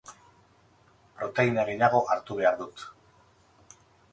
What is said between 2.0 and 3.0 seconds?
hartu behar dut.